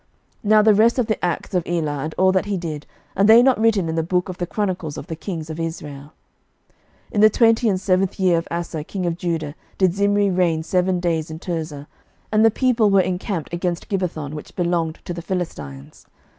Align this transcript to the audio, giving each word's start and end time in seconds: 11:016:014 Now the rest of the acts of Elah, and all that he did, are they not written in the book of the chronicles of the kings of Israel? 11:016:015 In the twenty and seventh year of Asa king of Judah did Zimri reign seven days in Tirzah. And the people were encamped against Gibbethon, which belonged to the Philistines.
11:016:014 0.43 0.49
Now 0.49 0.61
the 0.63 0.73
rest 0.73 0.97
of 0.97 1.05
the 1.05 1.23
acts 1.23 1.53
of 1.53 1.61
Elah, 1.67 1.99
and 1.99 2.15
all 2.17 2.31
that 2.31 2.45
he 2.45 2.57
did, 2.57 2.87
are 3.15 3.23
they 3.23 3.43
not 3.43 3.59
written 3.61 3.87
in 3.87 3.93
the 3.93 4.01
book 4.01 4.29
of 4.29 4.39
the 4.39 4.47
chronicles 4.47 4.97
of 4.97 5.05
the 5.05 5.15
kings 5.15 5.51
of 5.51 5.59
Israel? 5.59 6.13
11:016:015 7.11 7.11
In 7.11 7.21
the 7.21 7.29
twenty 7.29 7.69
and 7.69 7.79
seventh 7.79 8.19
year 8.19 8.39
of 8.39 8.47
Asa 8.49 8.83
king 8.83 9.05
of 9.05 9.15
Judah 9.15 9.53
did 9.77 9.93
Zimri 9.93 10.31
reign 10.31 10.63
seven 10.63 10.99
days 10.99 11.29
in 11.29 11.37
Tirzah. 11.37 11.87
And 12.31 12.43
the 12.43 12.49
people 12.49 12.89
were 12.89 12.99
encamped 13.01 13.53
against 13.53 13.89
Gibbethon, 13.89 14.33
which 14.33 14.55
belonged 14.55 14.97
to 15.05 15.13
the 15.13 15.21
Philistines. 15.21 16.07